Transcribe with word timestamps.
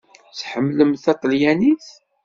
Tḥemmlem 0.39 0.91
taṭelyanit? 1.03 1.85